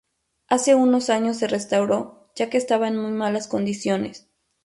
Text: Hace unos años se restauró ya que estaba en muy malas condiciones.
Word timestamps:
Hace 0.47 0.73
unos 0.73 1.11
años 1.11 1.37
se 1.37 1.45
restauró 1.47 2.31
ya 2.35 2.49
que 2.49 2.57
estaba 2.57 2.87
en 2.87 2.97
muy 2.97 3.11
malas 3.11 3.47
condiciones. 3.47 4.27